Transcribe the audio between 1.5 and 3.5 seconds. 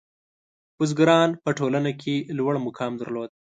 ټولنه کې لوړ مقام درلود.